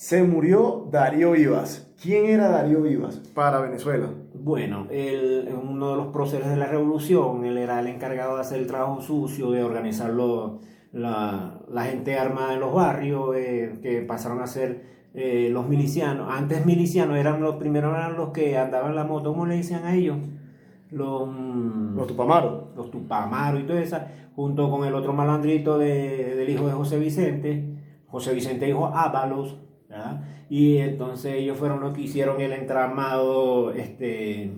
[0.00, 1.92] se murió Darío Vivas.
[2.00, 4.08] ¿Quién era Darío Vivas para Venezuela?
[4.32, 8.60] Bueno, él, uno de los próceres de la revolución, él era el encargado de hacer
[8.60, 14.40] el trabajo sucio, de organizar la, la, gente armada en los barrios, eh, que pasaron
[14.40, 16.32] a ser eh, los milicianos.
[16.32, 19.84] Antes milicianos eran los primeros eran los que andaban en la moto, ¿cómo le decían
[19.84, 20.16] a ellos?
[20.90, 22.74] Los, mm, los tupamaros.
[22.74, 23.98] Los tupamaros y todo eso,
[24.34, 27.76] junto con el otro malandrito de, del hijo de José Vicente.
[28.06, 29.58] José Vicente dijo Ábalos,
[30.48, 34.50] y entonces ellos fueron los que hicieron el entramado este,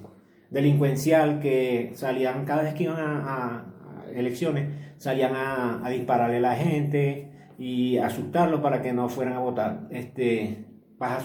[0.51, 3.67] delincuencial que salían cada vez que iban a,
[4.15, 9.89] elecciones, salían a, dispararle a la gente y asustarlo para que no fueran a votar.
[9.91, 10.65] Este,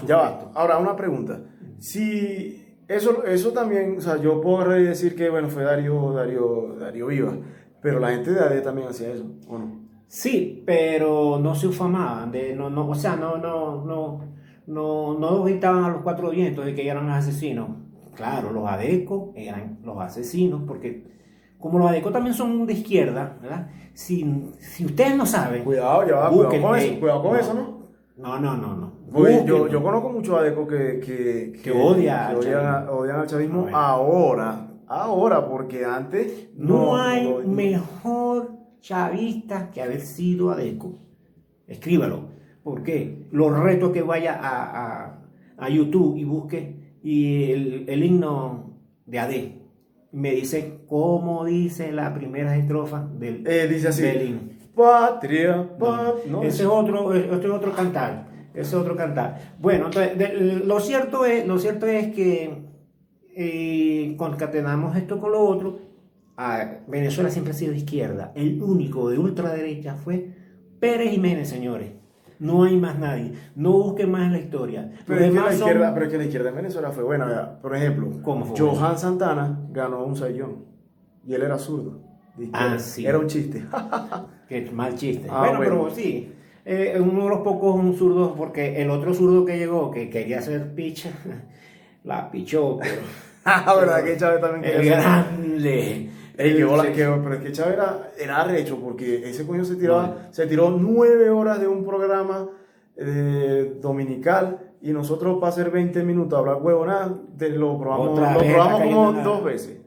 [0.05, 1.39] ya Ahora, una pregunta.
[1.79, 7.07] Si eso, eso también, o sea, yo puedo decir que bueno, fue Darío, Darío, Darío
[7.07, 7.37] Viva,
[7.81, 9.86] pero la gente de AD también hacía eso, ¿o no?
[10.07, 14.21] Sí, pero no se ufamaban, de, no, no, o sea, no, no, no,
[14.67, 17.69] no, no gritaban a los cuatro vientos de que eran asesinos.
[18.15, 21.03] Claro, los adecos eran los asesinos, porque
[21.59, 23.69] como los adecos también son de izquierda, ¿verdad?
[23.93, 25.63] Si, si ustedes no saben...
[25.63, 27.77] Cuidado, ya va, cuidado con eso, cuidado con eso, ¿no?
[28.17, 28.93] No, no, no, no.
[29.45, 35.85] Yo, yo, conozco muchos adecos que, que, que, odian, odian, al chavismo ahora, ahora, porque
[35.85, 36.49] antes...
[36.55, 40.99] No, hay mejor chavista que haber sido adeco.
[41.67, 42.29] Escríbalo.
[42.63, 43.27] ¿Por qué?
[43.31, 45.21] Los retos que vaya a,
[45.57, 47.51] a, YouTube y busque y
[47.87, 49.31] el, himno de AD.
[50.11, 54.41] Me dice cómo dice la primera estrofa del, eh, dice así, himno.
[54.75, 55.69] Patria,
[56.43, 58.27] ese es otro, este es otro cantar.
[58.53, 59.55] Ese es otro cantar.
[59.59, 62.65] Bueno, entonces, lo, cierto es, lo cierto es que
[63.35, 65.86] eh, concatenamos esto con lo otro
[66.87, 68.31] Venezuela siempre ha sido izquierda.
[68.35, 70.29] El único de ultraderecha fue
[70.79, 71.91] Pérez Jiménez, señores.
[72.39, 73.33] No hay más nadie.
[73.55, 74.91] No busquen más en la historia.
[75.07, 77.59] Pero es, que la izquierda, pero que la izquierda en Venezuela fue buena.
[77.61, 78.11] Por ejemplo,
[78.55, 80.65] Johan Santana ganó un sayón
[81.25, 82.01] y él era zurdo.
[82.53, 83.05] Ah, sí.
[83.05, 83.65] Era un chiste.
[84.47, 85.27] Qué mal chiste.
[85.29, 86.33] Ah, bueno, pero sí.
[86.63, 90.75] Eh, uno de los pocos zurdos, porque el otro zurdo que llegó, que quería hacer
[90.75, 91.09] picha,
[92.03, 93.01] la pichó, pero.
[93.49, 94.97] Ah, verdad que Chávez también quería.
[94.97, 96.09] Grande.
[96.37, 100.27] Ey, qué bola, pero es que Chávez era, era arrecho porque ese coño se tiraba,
[100.31, 102.47] se tiró nueve horas de un programa
[102.95, 107.07] eh, dominical y nosotros para hacer 20 minutos hablar huevonada,
[107.39, 109.81] lo probamos, lo probamos como dos veces.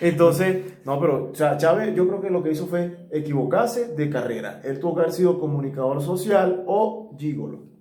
[0.00, 4.60] Entonces, no, pero Chávez yo creo que lo que hizo fue equivocarse de carrera.
[4.64, 7.73] Él tuvo que haber sido comunicador social o gigolo.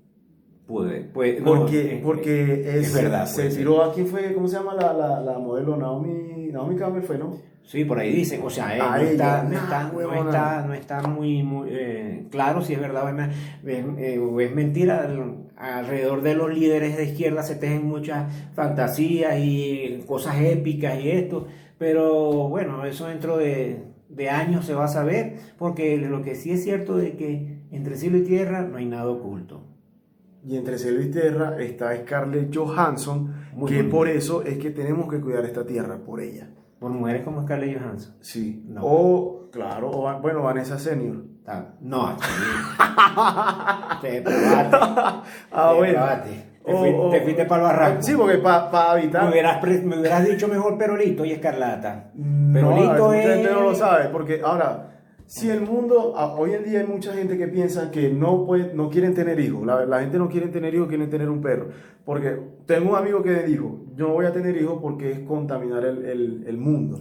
[0.74, 1.02] Puede.
[1.44, 3.28] Porque, porque es, verdad.
[3.28, 4.34] Se tiró, ¿a quién fue?
[4.34, 6.50] ¿Cómo se llama la, la, la modelo Naomi?
[6.52, 7.38] Naomi Campbell fue, ¿no?
[7.66, 12.26] Sí, por ahí dicen, o sea, no, está, no, está, no, está, muy, muy eh,
[12.30, 13.30] claro si es verdad o es,
[13.66, 15.10] eh, es, mentira.
[15.56, 21.48] Alrededor de los líderes de izquierda se tejen muchas fantasías y cosas épicas y esto,
[21.78, 26.52] pero bueno, eso dentro de, de años se va a saber, porque lo que sí
[26.52, 29.73] es cierto es que entre cielo y tierra no hay nada oculto.
[30.46, 33.34] Y entre cielo y tierra está Scarlett Johansson,
[33.68, 36.50] que por eso es que tenemos que cuidar esta tierra, por ella.
[36.80, 38.16] ¿Por mujeres como Scarlett Johansson?
[38.20, 38.66] Sí.
[38.82, 41.24] O, claro, o, bueno, Vanessa Senior.
[41.82, 42.18] No,
[44.02, 44.78] te probaste.
[45.52, 46.06] Ah, bueno.
[46.66, 48.02] Te, fuiste, para el barranco.
[48.02, 49.24] Sí, porque para pa evitar.
[49.24, 52.12] Me hubieras, me hubieras, dicho mejor Perolito y Escarlata.
[52.54, 53.52] Perolito no, es.
[53.52, 54.93] no lo sabe, porque ahora
[55.26, 58.90] si el mundo, hoy en día hay mucha gente que piensa que no, puede, no
[58.90, 61.70] quieren tener hijos, la, gente no quiere tener hijos, quieren tener un perro.
[62.06, 65.20] Porque tengo un amigo que me dijo, yo no voy a tener hijos porque es
[65.20, 67.00] contaminar el, el, mundo.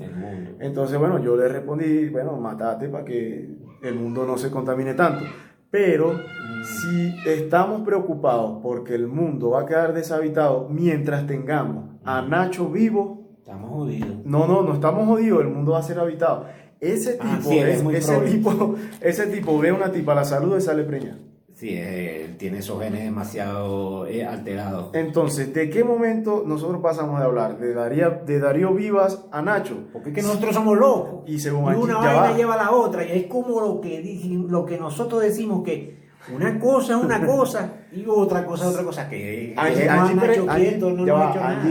[0.61, 3.51] Entonces, bueno, yo le respondí, bueno, matate para que
[3.83, 5.25] el mundo no se contamine tanto.
[5.71, 6.21] Pero
[6.63, 13.37] si estamos preocupados porque el mundo va a quedar deshabitado mientras tengamos a Nacho vivo,
[13.39, 14.25] estamos jodidos.
[14.25, 16.47] No, no, no estamos jodidos, el mundo va a ser habitado.
[16.83, 17.53] Ese ah, tipo,
[17.93, 21.17] ese, tipo ese tipo ve una tipa, la salud y sale preñada.
[21.55, 24.91] Sí, eh, tiene esos genes demasiado eh, alterados.
[24.93, 27.57] Entonces, ¿de qué momento nosotros pasamos de hablar?
[27.61, 29.77] De Darío, de Darío Vivas a Nacho.
[29.93, 31.23] Porque es que nosotros somos locos.
[31.29, 33.05] Y según una vaina lleva a la otra.
[33.05, 37.75] Y es como lo que, lo que nosotros decimos que una cosa es una cosa
[37.93, 39.09] y otra cosa es otra cosa.
[39.09, 40.19] Que Angie,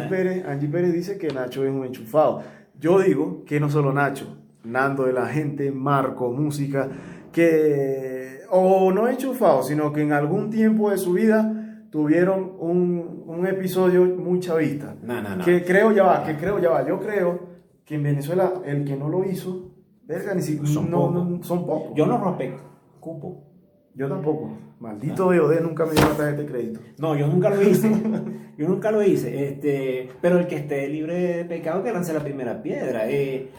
[0.10, 2.44] Pérez, Angie Pérez dice que Nacho es un enchufado.
[2.80, 6.90] Yo digo que no solo Nacho, Nando de la gente, Marco, música,
[7.31, 13.48] que o no enchufados, sino que en algún tiempo de su vida tuvieron un, un
[13.48, 14.96] episodio muy chavista.
[15.02, 15.46] No, no, no.
[15.46, 16.86] Que creo ya va, que creo ya va.
[16.88, 17.40] Yo creo
[17.86, 19.72] que en Venezuela el que no lo hizo,
[20.06, 21.94] verga, ni siquiera son, no, son pocos.
[21.96, 22.54] Yo no rompe
[23.00, 23.48] cupo.
[23.94, 24.58] Yo tampoco.
[24.80, 26.80] Maldito DOD nunca me dio una tarjeta de crédito.
[26.98, 27.92] No, yo nunca lo hice.
[28.58, 29.50] yo nunca lo hice.
[29.50, 33.10] Este, pero el que esté libre de pecado que lance la primera piedra.
[33.10, 33.52] Eh,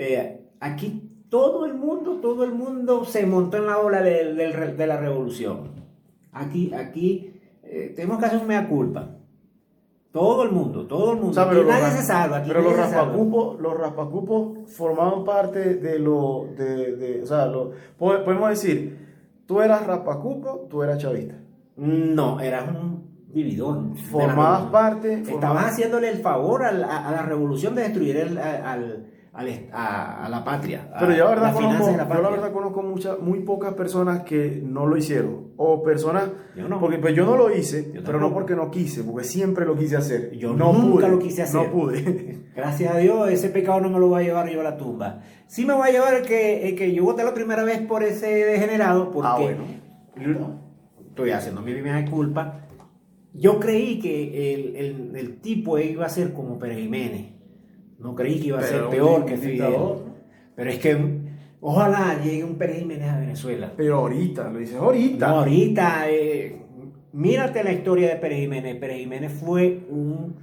[0.00, 4.72] eh, aquí todo el mundo, todo el mundo se montó en la ola de, de-
[4.74, 5.70] de la revolución.
[6.32, 9.10] Aquí, aquí eh, tenemos que hacer un mea culpa.
[10.10, 11.30] Todo el mundo, todo el mundo.
[11.32, 12.36] O sea, Aquí pero los nadie se salva.
[12.38, 17.72] Aquí pero los raspacupos, los raspacupos formaban parte de lo, de, de- o sea, lo,
[17.98, 19.06] po- podemos decir,
[19.46, 21.34] tú eras raspacupo, tú eras chavista.
[21.76, 23.94] No, eras un vividor.
[24.10, 29.06] Formabas parte, Estabas haciéndole el favor a, a la revolución de destruir el- al,
[29.38, 30.90] al a, a la patria.
[30.94, 32.30] a Pero yo la verdad, conozco, de la yo la patria.
[32.30, 35.48] verdad conozco muchas, muy pocas personas que no lo hicieron.
[35.56, 36.24] O personas,
[36.56, 36.78] Yo no.
[36.80, 39.96] porque pues yo no lo hice, pero no porque no quise, porque siempre lo quise
[39.96, 40.32] hacer.
[40.36, 41.54] Yo no nunca pude, lo quise hacer.
[41.62, 42.48] No pude.
[42.56, 45.20] Gracias a Dios, ese pecado no me lo va a llevar yo a la tumba.
[45.46, 48.02] Sí me va a llevar el que, el que yo voté la primera vez por
[48.02, 50.60] ese degenerado, porque Ah, bueno.
[51.08, 52.60] estoy haciendo mi primera culpa.
[53.34, 57.32] Yo creí que el, el- el tipo iba a ser como Pérez Jiménez.
[57.98, 59.52] No creí que iba a ser peor que Fidel.
[59.52, 59.98] dictador.
[60.54, 61.20] Pero es que
[61.60, 63.72] ojalá llegue un Pérez Jiménez a Venezuela.
[63.76, 65.28] Pero ahorita, lo dices ahorita.
[65.28, 66.62] No, ahorita, eh,
[67.12, 68.76] mírate la historia de Pérez Jiménez.
[68.76, 70.36] Pérez Jiménez fue un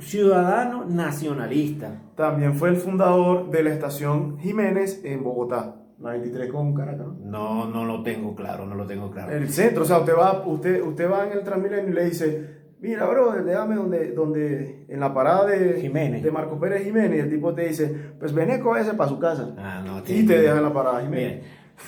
[0.00, 2.02] ciudadano nacionalista.
[2.16, 7.06] También fue el fundador de la estación Jiménez en Bogotá, la 23 con Caracas.
[7.06, 7.66] ¿no?
[7.66, 9.32] No, no lo tengo claro, no lo tengo claro.
[9.32, 12.04] En el centro, o sea, usted va, usted, usted va en el Transmilenio y le
[12.06, 16.22] dice, mira, bro, déjame donde, donde, en la parada de Jiménez.
[16.22, 19.52] de Marco Pérez Jiménez, el tipo te dice, pues veneco ese para su casa.
[19.58, 21.42] Ah, no, y te deja en la parada Jiménez.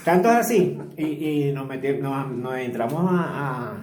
[0.05, 3.77] Tanto es así, y, y nos, meti- nos, nos entramos a,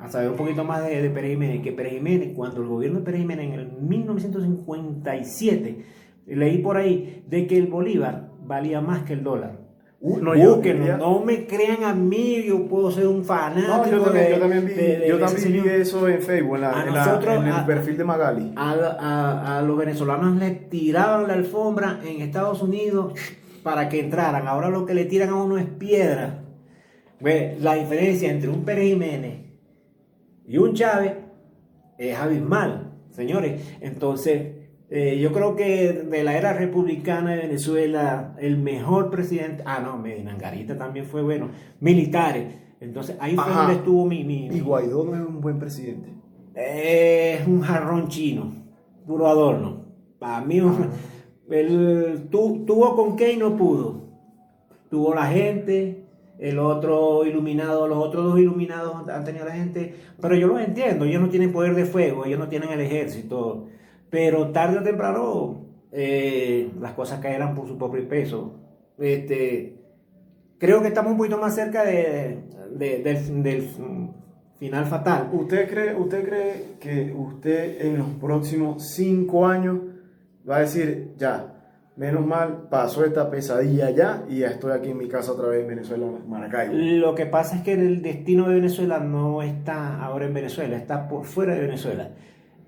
[0.00, 2.66] a- a saber un poquito más de, de Pérez Jiménez, que Pérez Jiménez, cuando el
[2.68, 5.84] gobierno de Pérez Jiménez en el 1957,
[6.26, 9.60] leí por ahí de que el bolívar valía más que el dólar.
[10.00, 10.60] Uh, no, yo
[10.98, 13.68] no me crean a mí, yo puedo ser un fanático.
[13.68, 15.80] No, yo también, de- yo también vi, de- de yo ese también vi señor.
[15.80, 18.52] eso en Facebook, en, la- A en la- nosotros, en el a- perfil de Magali.
[18.56, 23.14] A, a- a los venezolanos le tiraban la alfombra en Estados Unidos
[23.62, 24.46] para que entraran.
[24.46, 26.40] Ahora lo que le tiran a uno es piedra.
[27.20, 29.38] Ve, La diferencia entre un Pérez Jiménez
[30.46, 31.14] y un Chávez
[31.96, 33.62] es abismal, señores.
[33.80, 34.48] Entonces,
[34.90, 39.96] eh, yo creo que de la era republicana de Venezuela, el mejor presidente, ah, no,
[39.96, 41.48] Medina Angarita también fue bueno,
[41.80, 42.46] militares.
[42.80, 43.60] Entonces, ahí fue Ajá.
[43.62, 44.24] donde estuvo mi...
[44.24, 46.10] mi- Y Guaidó no es un buen presidente.
[46.54, 48.52] es un jarrón chino,
[49.06, 49.84] puro adorno.
[50.18, 50.60] Para mí,
[51.50, 54.04] él tu- tuvo con qué y no pudo.
[54.90, 56.04] Tuvo la gente,
[56.38, 59.94] el otro iluminado, los otros dos iluminados han tenido la gente.
[60.20, 63.66] Pero yo los entiendo, ellos no tienen poder de fuego, ellos no tienen el ejército.
[64.14, 68.60] Pero tarde o temprano eh, las cosas caerán por su propio peso.
[68.96, 69.74] Este,
[70.56, 72.44] creo que estamos un poquito más cerca de,
[72.78, 73.68] de- del, del
[74.56, 75.30] final fatal.
[75.32, 79.78] ¿Usted cree, ¿Usted cree que usted en los próximos cinco años
[80.48, 81.50] va a decir, ya,
[81.96, 85.62] menos mal, pasó esta pesadilla ya y ya estoy aquí en mi casa otra vez
[85.62, 86.72] en Venezuela, Maracaibo?
[86.72, 91.08] Lo que pasa es que el destino de Venezuela no está ahora en Venezuela, está
[91.08, 92.10] por fuera de Venezuela,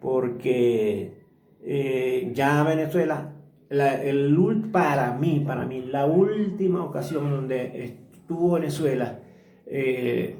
[0.00, 1.24] porque
[1.68, 3.32] eh, ya Venezuela,
[3.68, 4.34] la- el,
[4.72, 9.18] para mí, para mí, la última ocasión donde estuvo Venezuela
[9.66, 10.36] eh,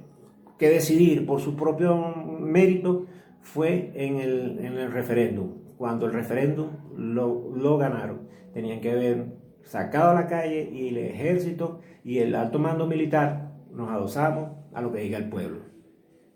[0.59, 1.97] que decidir por su propio
[2.41, 3.07] mérito
[3.43, 8.21] fue en el, en el referéndum, cuando el referéndum lo, lo ganaron.
[8.55, 9.27] Tenían que haber
[9.63, 14.81] sacado a la calle y el ejército y el alto mando militar nos adosamos a
[14.81, 15.59] lo que diga el pueblo.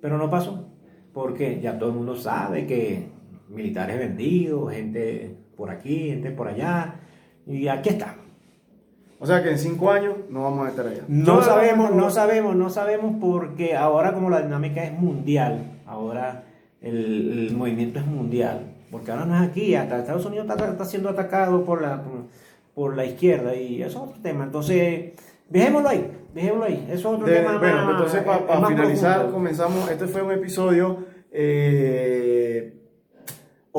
[0.01, 0.69] Pero no pasó,
[1.13, 3.09] porque ya todo el mundo sabe que
[3.51, 6.95] militares vendidos, gente por aquí, gente por allá,
[7.47, 8.17] y aquí está.
[9.19, 11.03] O sea que en cinco años no vamos a estar allá.
[11.09, 16.45] No Yo, sabemos, no- sabemos, no sabemos porque ahora como la dinámica es mundial, ahora
[16.81, 20.85] el, el movimiento es mundial, porque ahora no es aquí, hasta Estados Unidos está, está
[20.87, 22.13] siendo atacado por la, por,
[22.75, 24.45] por la izquierda y eso es otro tema.
[24.45, 25.13] Entonces,
[25.51, 27.59] dejémoslo ahí, dejémoslo ahí, eso es otro De- tema.
[27.59, 29.35] bueno, más- entonces es para finalizar, profundo.
[29.37, 29.91] comenzamos.
[29.91, 30.97] Este fue un episodio
[31.31, 32.73] eh,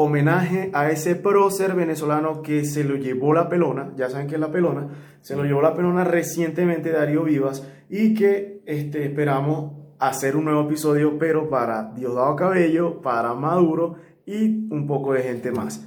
[0.04, 3.94] homenaje a ese prócer venezolano que se lo llevó la pelona.
[3.96, 4.88] Ya saben que es la pelona.
[5.22, 10.64] Se lo llevó la pelona recientemente Darío Vivas y que este, esperamos hacer un nuevo
[10.64, 15.86] episodio, pero para Diosdado Cabello, para Maduro y un poco de gente más.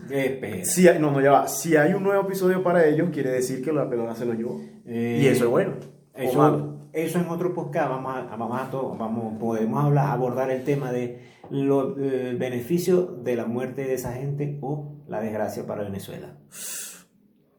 [0.65, 1.49] Si hay, no, no, ya va.
[1.49, 4.61] Si hay un nuevo episodio para ellos, quiere decir que la pelona se lo llevó.
[4.87, 5.73] Eh, y eso es bueno.
[6.15, 6.74] o Eso, malo.
[6.95, 11.21] Eso en otro podcast vamos a, vamos a vamos, podemos hablar, abordar el tema de
[11.51, 16.37] lo- el beneficio de la muerte de esa gente o la desgracia para Venezuela.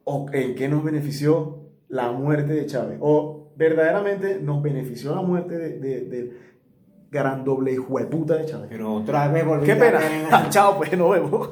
[0.04, 5.58] o en qué nos benefició la muerte de Chávez o verdaderamente nos benefició la muerte
[5.58, 6.38] de, de, de
[7.12, 8.68] gran doble hijueputa de Chávez.
[8.70, 10.00] Pero otra vez volví Qué pena.
[10.50, 11.50] Chao, pues nos vemos.